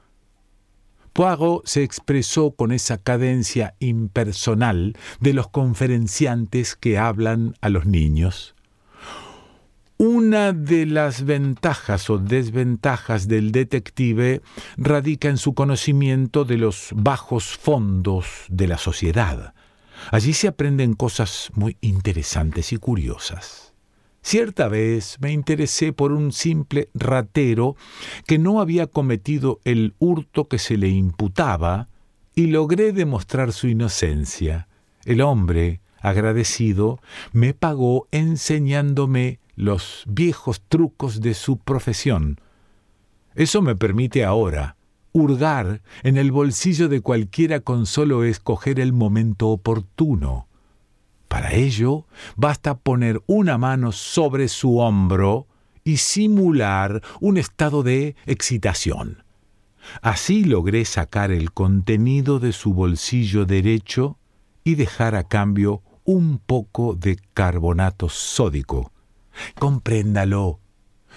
Poirot 1.12 1.66
se 1.66 1.82
expresó 1.82 2.52
con 2.52 2.72
esa 2.72 2.96
cadencia 2.96 3.74
impersonal 3.80 4.96
de 5.20 5.32
los 5.34 5.48
conferenciantes 5.48 6.76
que 6.76 6.96
hablan 6.96 7.54
a 7.60 7.68
los 7.68 7.86
niños. 7.86 8.54
Una 10.00 10.52
de 10.52 10.86
las 10.86 11.24
ventajas 11.24 12.08
o 12.08 12.18
desventajas 12.18 13.26
del 13.26 13.50
detective 13.50 14.42
radica 14.76 15.28
en 15.28 15.38
su 15.38 15.54
conocimiento 15.54 16.44
de 16.44 16.56
los 16.56 16.90
bajos 16.94 17.56
fondos 17.56 18.44
de 18.48 18.68
la 18.68 18.78
sociedad. 18.78 19.54
Allí 20.12 20.34
se 20.34 20.46
aprenden 20.46 20.94
cosas 20.94 21.50
muy 21.54 21.76
interesantes 21.80 22.72
y 22.72 22.76
curiosas. 22.76 23.74
Cierta 24.22 24.68
vez 24.68 25.16
me 25.20 25.32
interesé 25.32 25.92
por 25.92 26.12
un 26.12 26.30
simple 26.30 26.90
ratero 26.94 27.74
que 28.24 28.38
no 28.38 28.60
había 28.60 28.86
cometido 28.86 29.58
el 29.64 29.94
hurto 29.98 30.46
que 30.46 30.60
se 30.60 30.76
le 30.76 30.90
imputaba 30.90 31.88
y 32.36 32.46
logré 32.46 32.92
demostrar 32.92 33.52
su 33.52 33.66
inocencia. 33.66 34.68
El 35.04 35.22
hombre, 35.22 35.80
agradecido, 36.00 37.00
me 37.32 37.52
pagó 37.52 38.06
enseñándome 38.12 39.40
los 39.58 40.04
viejos 40.06 40.62
trucos 40.68 41.20
de 41.20 41.34
su 41.34 41.58
profesión. 41.58 42.40
Eso 43.34 43.60
me 43.60 43.74
permite 43.74 44.24
ahora 44.24 44.76
hurgar 45.10 45.82
en 46.04 46.16
el 46.16 46.30
bolsillo 46.30 46.88
de 46.88 47.00
cualquiera 47.00 47.58
con 47.58 47.84
solo 47.84 48.22
escoger 48.22 48.78
el 48.78 48.92
momento 48.92 49.48
oportuno. 49.48 50.46
Para 51.26 51.54
ello 51.54 52.06
basta 52.36 52.78
poner 52.78 53.20
una 53.26 53.58
mano 53.58 53.90
sobre 53.90 54.46
su 54.46 54.78
hombro 54.78 55.48
y 55.82 55.96
simular 55.96 57.02
un 57.20 57.36
estado 57.36 57.82
de 57.82 58.14
excitación. 58.26 59.24
Así 60.02 60.44
logré 60.44 60.84
sacar 60.84 61.32
el 61.32 61.50
contenido 61.50 62.38
de 62.38 62.52
su 62.52 62.74
bolsillo 62.74 63.44
derecho 63.44 64.18
y 64.62 64.76
dejar 64.76 65.16
a 65.16 65.24
cambio 65.24 65.82
un 66.04 66.38
poco 66.38 66.94
de 66.94 67.18
carbonato 67.34 68.08
sódico, 68.08 68.92
Compréndalo. 69.58 70.60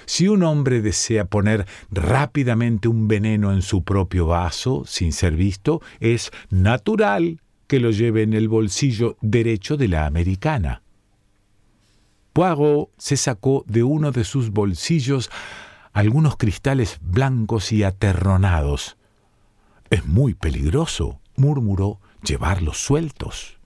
Si 0.06 0.28
un 0.28 0.44
hombre 0.44 0.82
desea 0.82 1.26
poner 1.26 1.66
rápidamente 1.92 2.88
un 2.88 3.08
veneno 3.08 3.54
en 3.54 3.62
su 3.62 3.84
propio 3.84 4.26
vaso, 4.26 4.84
sin 4.86 5.14
ser 5.14 5.36
visto, 5.36 5.82
es 6.00 6.32
natural 6.50 7.42
que 7.68 7.80
lo 7.80 7.92
lleve 7.92 8.24
en 8.24 8.34
el 8.34 8.50
bolsillo 8.50 9.18
derecho 9.22 9.78
de 9.78 9.88
la 9.88 10.06
americana. 10.06 10.82
Poirot 12.34 12.90
se 12.98 13.18
sacó 13.18 13.64
de 13.68 13.84
uno 13.84 14.12
de 14.12 14.24
sus 14.24 14.52
bolsillos 14.52 15.30
algunos 15.94 16.38
cristales 16.38 17.00
blancos 17.02 17.72
y 17.72 17.84
aterronados. 17.84 18.98
Es 19.90 20.06
muy 20.06 20.34
peligroso, 20.34 21.20
murmuró, 21.36 22.00
llevarlos 22.24 22.78
sueltos. 22.78 23.58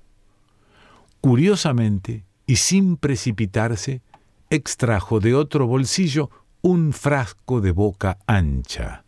Curiosamente, 1.21 2.23
y 2.47 2.57
sin 2.57 2.97
precipitarse, 2.97 4.01
extrajo 4.49 5.19
de 5.19 5.35
otro 5.35 5.67
bolsillo 5.67 6.29
un 6.61 6.93
frasco 6.93 7.61
de 7.61 7.71
boca 7.71 8.17
ancha. 8.27 9.03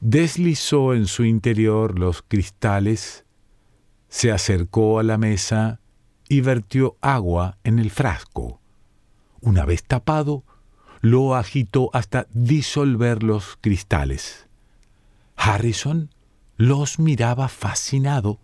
Deslizó 0.00 0.94
en 0.94 1.06
su 1.06 1.24
interior 1.24 1.98
los 1.98 2.22
cristales, 2.22 3.24
se 4.08 4.32
acercó 4.32 4.98
a 4.98 5.02
la 5.02 5.18
mesa 5.18 5.80
y 6.28 6.40
vertió 6.40 6.96
agua 7.00 7.58
en 7.64 7.78
el 7.78 7.90
frasco. 7.90 8.60
Una 9.40 9.64
vez 9.64 9.84
tapado, 9.84 10.44
lo 11.00 11.34
agitó 11.34 11.90
hasta 11.92 12.26
disolver 12.32 13.22
los 13.22 13.56
cristales. 13.60 14.46
Harrison 15.36 16.10
los 16.56 16.98
miraba 16.98 17.48
fascinado. 17.48 18.38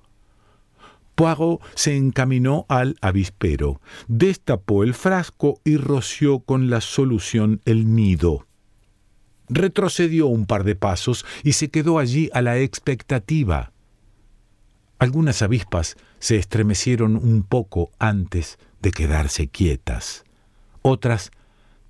Poirot 1.17 1.63
se 1.75 1.97
encaminó 1.97 2.67
al 2.69 2.97
avispero, 3.01 3.81
destapó 4.07 4.85
el 4.85 4.93
frasco 4.93 5.61
y 5.65 5.79
roció 5.79 6.41
con 6.41 6.69
la 6.69 6.83
solución 6.83 7.63
el 7.65 7.95
nido. 7.95 8.47
Retrocedió 9.49 10.27
un 10.27 10.45
par 10.45 10.65
de 10.65 10.77
pasos 10.77 11.25
y 11.43 11.53
se 11.55 11.71
quedó 11.71 11.99
allí 11.99 12.29
a 12.35 12.43
la 12.43 12.59
expectativa. 12.59 13.73
Algunas 14.99 15.41
avispas 15.41 15.97
se 16.19 16.37
estremecieron 16.37 17.17
un 17.17 17.43
poco 17.43 17.91
antes 17.99 18.59
de 18.83 18.91
quedarse 18.91 19.49
quietas. 19.49 20.25
Otras 20.83 21.31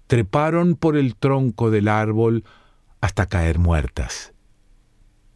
treparon 0.06 0.76
por 0.76 0.96
el 0.96 1.16
tronco 1.16 1.72
del 1.72 1.88
árbol 1.88 2.44
hasta 3.00 3.26
caer 3.26 3.58
muertas. 3.58 4.32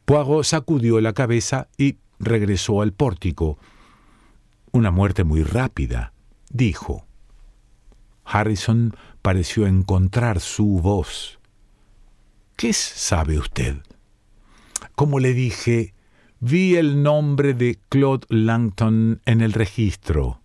Poirot 0.04 0.44
sacudió 0.44 1.00
la 1.00 1.12
cabeza 1.12 1.66
y 1.76 1.98
regresó 2.20 2.82
al 2.82 2.92
pórtico. 2.92 3.58
Una 4.72 4.90
muerte 4.90 5.24
muy 5.24 5.42
rápida, 5.42 6.12
dijo. 6.50 7.06
Harrison 8.24 8.94
pareció 9.22 9.66
encontrar 9.66 10.40
su 10.40 10.80
voz. 10.80 11.40
¿Qué 12.56 12.72
sabe 12.72 13.38
usted? 13.38 13.78
Como 14.94 15.18
le 15.18 15.34
dije, 15.34 15.94
vi 16.38 16.76
el 16.76 17.02
nombre 17.02 17.54
de 17.54 17.78
Claude 17.88 18.26
Langton 18.28 19.20
en 19.24 19.40
el 19.40 19.52
registro, 19.52 20.40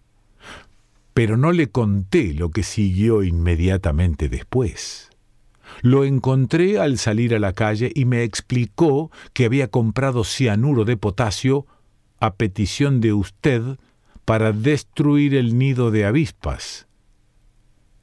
pero 1.14 1.38
no 1.38 1.52
le 1.52 1.68
conté 1.70 2.34
lo 2.34 2.50
que 2.50 2.64
siguió 2.64 3.22
inmediatamente 3.24 4.28
después. 4.28 5.10
Lo 5.82 6.04
encontré 6.04 6.80
al 6.80 6.98
salir 6.98 7.36
a 7.36 7.40
la 7.40 7.54
calle 7.54 7.92
y 7.94 8.06
me 8.06 8.24
explicó 8.24 9.12
que 9.34 9.46
había 9.46 9.68
comprado 9.68 10.24
cianuro 10.24 10.84
de 10.84 10.98
potasio 10.98 11.68
a 12.20 12.36
petición 12.36 13.02
de 13.02 13.14
usted 13.14 13.78
para 14.26 14.52
destruir 14.52 15.36
el 15.36 15.58
nido 15.58 15.92
de 15.92 16.06
avispas. 16.06 16.88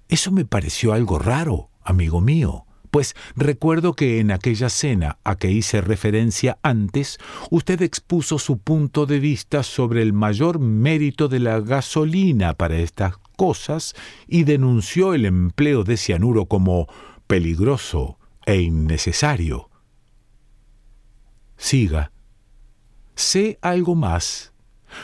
Eso 0.09 0.31
me 0.31 0.45
pareció 0.45 0.93
algo 0.93 1.19
raro, 1.19 1.71
amigo 1.83 2.21
mío, 2.21 2.67
pues 2.93 3.17
recuerdo 3.37 3.95
que 3.95 4.21
en 4.21 4.31
aquella 4.31 4.69
cena 4.69 5.19
a 5.25 5.37
que 5.37 5.51
hice 5.51 5.81
referencia 5.81 6.59
antes, 6.63 7.19
usted 7.51 7.81
expuso 7.81 8.39
su 8.39 8.59
punto 8.59 9.07
de 9.07 9.19
vista 9.19 9.63
sobre 9.63 10.03
el 10.03 10.13
mayor 10.13 10.59
mérito 10.59 11.29
de 11.29 11.41
la 11.41 11.61
gasolina 11.61 12.53
para 12.53 12.77
estas 12.77 13.17
cosas 13.37 13.95
y 14.29 14.45
denunció 14.45 15.15
el 15.15 15.25
empleo 15.25 15.85
de 15.85 15.97
cianuro 15.97 16.45
como 16.45 16.87
peligroso 17.27 18.19
e 18.45 18.61
innecesario. 18.61 19.71
Siga. 21.57 22.13
Sé 23.15 23.59
algo 23.63 23.95
más. 23.95 24.53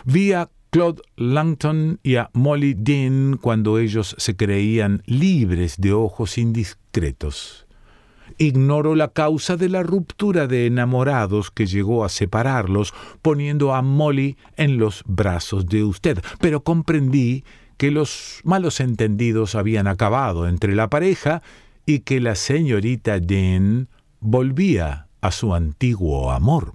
Vi 0.05 0.35
a 0.35 0.51
Claude 0.71 1.03
Langton 1.17 1.99
y 2.03 2.17
a 2.17 2.31
Molly 2.35 2.75
Dean 2.75 3.39
cuando 3.41 3.79
ellos 3.79 4.15
se 4.19 4.37
creían 4.37 5.03
libres 5.07 5.77
de 5.79 5.93
ojos 5.93 6.37
indiscretos. 6.37 7.67
Ignoro 8.37 8.95
la 8.95 9.09
causa 9.09 9.57
de 9.57 9.71
la 9.71 9.83
ruptura 9.83 10.47
de 10.47 10.67
enamorados 10.67 11.51
que 11.51 11.67
llegó 11.67 12.05
a 12.05 12.11
separarlos, 12.11 12.93
poniendo 13.23 13.75
a 13.75 13.83
Molly 13.83 14.37
en 14.57 14.79
los 14.79 15.03
brazos 15.07 15.67
de 15.67 15.85
usted, 15.85 16.23
pero 16.41 16.63
comprendí 16.63 17.45
que 17.79 17.91
los 17.91 18.41
malos 18.45 18.81
entendidos 18.81 19.55
habían 19.55 19.87
acabado 19.87 20.49
entre 20.49 20.75
la 20.75 20.91
pareja 20.91 21.43
y 21.87 22.01
que 22.01 22.21
la 22.21 22.35
señorita 22.35 23.19
Dean 23.19 23.89
volvía 24.21 25.09
a 25.21 25.31
su 25.31 25.55
antiguo 25.55 26.31
amor. 26.31 26.75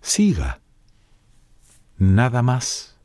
Siga. 0.00 0.60
Nada 1.98 2.42
más. 2.42 2.96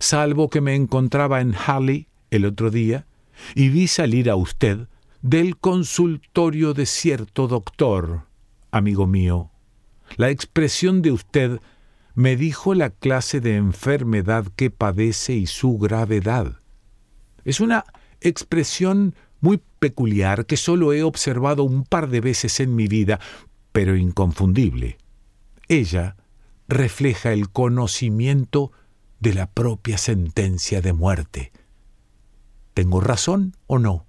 Salvo 0.00 0.50
que 0.50 0.60
me 0.60 0.74
encontraba 0.74 1.40
en 1.40 1.54
Harley 1.54 2.08
el 2.30 2.44
otro 2.44 2.70
día 2.70 3.06
y 3.54 3.68
vi 3.68 3.86
salir 3.86 4.28
a 4.28 4.36
usted 4.36 4.88
del 5.22 5.56
consultorio 5.56 6.74
de 6.74 6.86
cierto 6.86 7.46
doctor, 7.46 8.26
amigo 8.70 9.06
mío. 9.06 9.50
La 10.16 10.30
expresión 10.30 11.02
de 11.02 11.12
usted 11.12 11.60
me 12.14 12.36
dijo 12.36 12.74
la 12.74 12.90
clase 12.90 13.40
de 13.40 13.56
enfermedad 13.56 14.46
que 14.56 14.70
padece 14.70 15.34
y 15.34 15.46
su 15.46 15.78
gravedad. 15.78 16.60
Es 17.44 17.60
una 17.60 17.84
expresión 18.20 19.14
muy 19.40 19.60
peculiar 19.78 20.46
que 20.46 20.56
solo 20.56 20.92
he 20.92 21.02
observado 21.02 21.62
un 21.62 21.84
par 21.84 22.08
de 22.08 22.20
veces 22.20 22.60
en 22.60 22.74
mi 22.74 22.88
vida, 22.88 23.20
pero 23.72 23.96
inconfundible. 23.96 24.98
Ella 25.68 26.16
refleja 26.70 27.32
el 27.32 27.50
conocimiento 27.50 28.72
de 29.18 29.34
la 29.34 29.50
propia 29.50 29.98
sentencia 29.98 30.80
de 30.80 30.92
muerte. 30.92 31.52
¿Tengo 32.74 33.00
razón 33.00 33.56
o 33.66 33.78
no? 33.78 34.06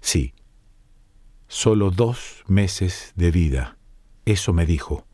Sí. 0.00 0.34
Solo 1.46 1.90
dos 1.90 2.42
meses 2.48 3.12
de 3.14 3.30
vida. 3.30 3.78
Eso 4.24 4.52
me 4.52 4.66
dijo. 4.66 5.06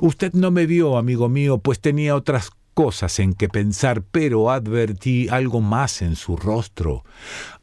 Usted 0.00 0.32
no 0.32 0.50
me 0.50 0.66
vio, 0.66 0.98
amigo 0.98 1.28
mío, 1.28 1.58
pues 1.58 1.80
tenía 1.80 2.16
otras 2.16 2.50
cosas 2.74 3.20
en 3.20 3.34
que 3.34 3.48
pensar, 3.48 4.02
pero 4.02 4.50
advertí 4.50 5.28
algo 5.28 5.60
más 5.60 6.02
en 6.02 6.16
su 6.16 6.36
rostro. 6.36 7.04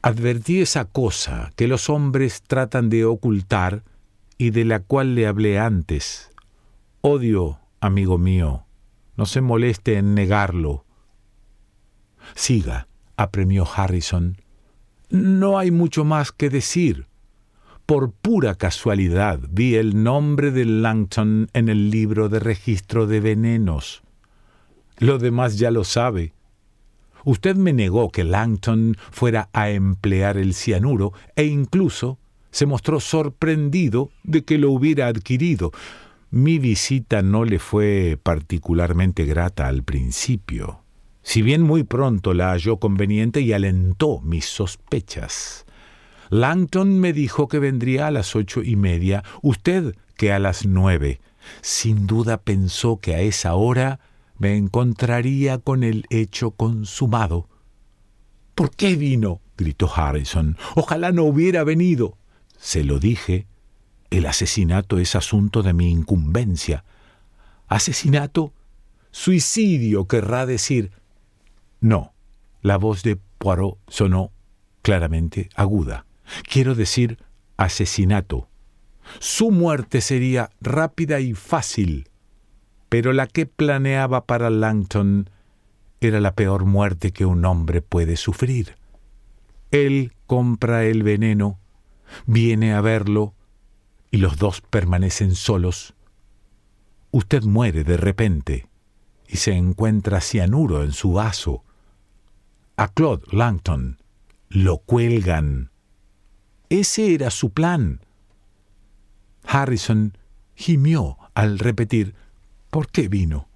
Advertí 0.02 0.62
esa 0.62 0.86
cosa 0.86 1.52
que 1.58 1.68
los 1.68 1.90
hombres 1.90 2.44
tratan 2.44 2.90
de 2.90 3.04
ocultar 3.04 3.84
y 4.38 4.52
de 4.52 4.64
la 4.64 4.80
cual 4.80 5.16
le 5.16 5.28
hablé 5.28 5.60
antes. 5.60 6.33
Odio, 7.06 7.60
amigo 7.82 8.18
mío. 8.18 8.64
No 9.18 9.26
se 9.26 9.42
moleste 9.42 9.98
en 9.98 10.16
negarlo. 10.16 10.86
Siga, 12.34 12.88
apremió 13.18 13.68
Harrison. 13.68 14.38
No 15.10 15.60
hay 15.60 15.70
mucho 15.70 16.06
más 16.06 16.32
que 16.32 16.50
decir. 16.50 17.08
Por 17.86 18.14
pura 18.14 18.56
casualidad 18.56 19.42
vi 19.50 19.76
el 19.76 20.02
nombre 20.02 20.52
de 20.52 20.64
Langton 20.64 21.50
en 21.52 21.68
el 21.68 21.92
libro 21.92 22.30
de 22.30 22.40
registro 22.40 23.06
de 23.06 23.20
venenos. 23.20 24.02
Lo 24.98 25.18
demás 25.18 25.58
ya 25.58 25.72
lo 25.72 25.84
sabe. 25.84 26.32
Usted 27.26 27.58
me 27.58 27.74
negó 27.74 28.12
que 28.12 28.24
Langton 28.24 28.96
fuera 29.12 29.50
a 29.52 29.72
emplear 29.72 30.38
el 30.38 30.54
cianuro 30.54 31.12
e 31.36 31.44
incluso 31.44 32.18
se 32.50 32.66
mostró 32.66 33.02
sorprendido 33.02 34.10
de 34.24 34.46
que 34.46 34.58
lo 34.58 34.72
hubiera 34.72 35.08
adquirido. 35.08 35.74
Mi 36.36 36.58
visita 36.58 37.22
no 37.22 37.46
le 37.46 37.60
fue 37.60 38.18
particularmente 38.24 39.24
grata 39.24 39.68
al 39.68 39.84
principio, 39.84 40.80
si 41.22 41.44
bien 41.44 41.62
muy 41.62 41.84
pronto 41.84 42.34
la 42.34 42.50
halló 42.50 42.78
conveniente 42.78 43.42
y 43.42 43.54
alentó 43.54 44.20
mis 44.22 44.46
sospechas. 44.46 45.68
Langton 46.32 47.00
me 47.00 47.14
dijo 47.14 47.48
que 47.48 47.60
vendría 47.60 48.08
a 48.08 48.12
las 48.12 48.36
ocho 48.36 48.64
y 48.64 48.76
media, 48.76 49.24
usted 49.44 49.96
que 50.18 50.34
a 50.34 50.40
las 50.40 50.66
nueve. 50.66 51.22
Sin 51.62 52.08
duda 52.08 52.42
pensó 52.42 52.98
que 52.98 53.14
a 53.14 53.22
esa 53.22 53.54
hora 53.54 54.00
me 54.40 54.58
encontraría 54.58 55.60
con 55.60 55.84
el 55.84 56.08
hecho 56.10 56.50
consumado. 56.50 57.48
¿Por 58.56 58.72
qué 58.72 58.96
vino? 58.96 59.40
gritó 59.56 59.88
Harrison. 59.96 60.58
Ojalá 60.74 61.12
no 61.12 61.26
hubiera 61.26 61.64
venido. 61.64 62.18
Se 62.58 62.84
lo 62.84 62.98
dije. 62.98 63.46
El 64.14 64.26
asesinato 64.26 65.00
es 65.00 65.16
asunto 65.16 65.64
de 65.64 65.74
mi 65.74 65.90
incumbencia. 65.90 66.86
¿Asesinato? 67.68 68.54
Suicidio 69.12 70.08
querrá 70.08 70.46
decir. 70.46 70.92
No. 71.82 72.14
La 72.62 72.78
voz 72.78 73.04
de 73.04 73.18
Poirot 73.38 73.78
sonó 73.88 74.32
claramente 74.82 75.50
aguda. 75.56 76.06
Quiero 76.50 76.76
decir 76.76 77.18
asesinato. 77.58 78.48
Su 79.20 79.52
muerte 79.52 80.00
sería 80.00 80.50
rápida 80.62 81.20
y 81.20 81.34
fácil 81.34 82.08
pero 82.94 83.12
la 83.12 83.26
que 83.26 83.48
planeaba 83.48 84.28
para 84.28 84.52
Langton 84.52 85.28
era 86.00 86.22
la 86.22 86.36
peor 86.36 86.66
muerte 86.66 87.10
que 87.10 87.26
un 87.26 87.44
hombre 87.44 87.82
puede 87.82 88.18
sufrir. 88.18 88.76
Él 89.72 90.14
compra 90.28 90.86
el 90.86 91.02
veneno, 91.02 91.58
viene 92.28 92.76
a 92.76 92.82
verlo, 92.82 93.34
y 94.14 94.18
los 94.18 94.38
dos 94.38 94.62
permanecen 94.62 95.34
solos. 95.34 95.96
Usted 97.10 97.42
muere 97.42 97.84
de 97.84 97.98
repente 97.98 98.70
y 99.28 99.38
se 99.38 99.54
encuentra 99.54 100.22
cianuro 100.22 100.84
en 100.84 100.92
su 100.92 101.14
vaso. 101.14 101.64
A 102.78 102.90
Claude 102.90 103.24
Langton 103.32 103.98
lo 104.50 104.78
cuelgan. 104.78 105.72
Ese 106.70 107.16
era 107.16 107.32
su 107.32 107.54
plan. 107.54 108.02
Harrison 109.48 110.16
gimió 110.54 111.18
al 111.34 111.58
repetir 111.58 112.14
¿Por 112.70 112.90
qué 112.90 113.08
vino? 113.08 113.48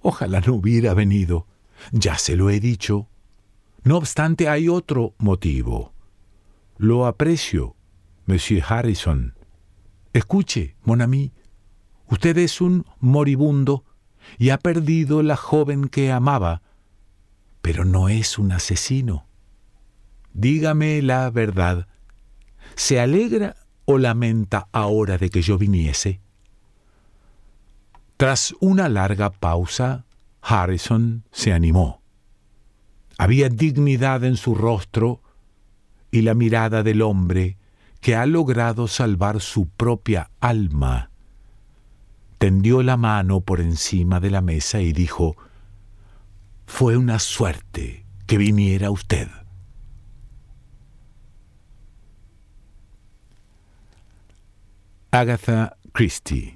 Ojalá 0.00 0.40
no 0.40 0.54
hubiera 0.54 0.94
venido. 0.94 1.46
Ya 1.92 2.18
se 2.18 2.34
lo 2.34 2.50
he 2.50 2.58
dicho. 2.58 3.06
No 3.84 3.98
obstante, 3.98 4.48
hay 4.48 4.68
otro 4.68 5.14
motivo. 5.18 5.92
Lo 6.76 7.06
aprecio, 7.06 7.76
Monsieur 8.26 8.64
Harrison. 8.68 9.35
Escuche, 10.16 10.76
mon 10.82 11.02
ami, 11.02 11.34
usted 12.08 12.38
es 12.38 12.62
un 12.62 12.86
moribundo 13.00 13.84
y 14.38 14.48
ha 14.48 14.56
perdido 14.56 15.22
la 15.22 15.36
joven 15.36 15.88
que 15.88 16.10
amaba, 16.10 16.62
pero 17.60 17.84
no 17.84 18.08
es 18.08 18.38
un 18.38 18.50
asesino. 18.52 19.26
Dígame 20.32 21.02
la 21.02 21.28
verdad. 21.28 21.86
¿Se 22.76 22.98
alegra 22.98 23.56
o 23.84 23.98
lamenta 23.98 24.68
ahora 24.72 25.18
de 25.18 25.28
que 25.28 25.42
yo 25.42 25.58
viniese? 25.58 26.22
Tras 28.16 28.54
una 28.58 28.88
larga 28.88 29.28
pausa, 29.28 30.06
Harrison 30.40 31.24
se 31.30 31.52
animó. 31.52 32.00
Había 33.18 33.50
dignidad 33.50 34.24
en 34.24 34.38
su 34.38 34.54
rostro 34.54 35.20
y 36.10 36.22
la 36.22 36.32
mirada 36.32 36.82
del 36.82 37.02
hombre 37.02 37.58
que 38.06 38.14
ha 38.14 38.24
logrado 38.24 38.86
salvar 38.86 39.40
su 39.40 39.66
propia 39.66 40.30
alma. 40.38 41.10
Tendió 42.38 42.84
la 42.84 42.96
mano 42.96 43.40
por 43.40 43.60
encima 43.60 44.20
de 44.20 44.30
la 44.30 44.42
mesa 44.42 44.80
y 44.80 44.92
dijo, 44.92 45.36
Fue 46.68 46.96
una 46.96 47.18
suerte 47.18 48.06
que 48.28 48.38
viniera 48.38 48.92
usted. 48.92 49.26
Agatha 55.10 55.76
Christie 55.92 56.55